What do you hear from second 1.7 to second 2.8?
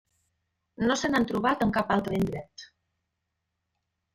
cap altre indret.